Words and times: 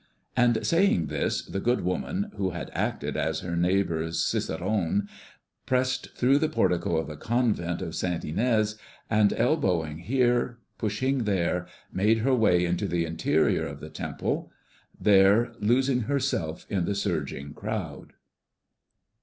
And 0.35 0.65
saying 0.65 1.05
this, 1.09 1.43
the 1.45 1.59
good 1.59 1.81
woman, 1.81 2.31
who 2.35 2.49
had 2.49 2.71
acted 2.73 3.15
as 3.15 3.41
her 3.41 3.55
neighbor's 3.55 4.25
cicerone, 4.25 5.07
pressed 5.67 6.15
through 6.17 6.39
the 6.39 6.49
portico 6.49 6.97
of 6.97 7.05
the 7.05 7.15
convent 7.15 7.83
of 7.83 7.93
Santa 7.93 8.25
Inés, 8.25 8.79
and 9.11 9.31
elbowing 9.33 9.99
here, 9.99 10.57
pushing 10.79 11.25
there, 11.25 11.67
made 11.93 12.17
her 12.21 12.33
way 12.33 12.65
into 12.65 12.87
the 12.87 13.05
interior 13.05 13.67
of 13.67 13.79
the 13.79 13.91
temple, 13.91 14.51
there 14.99 15.53
losing 15.59 16.01
herself 16.09 16.65
in 16.67 16.85
the 16.85 16.95
surging 16.95 17.53
crowd. 17.53 18.13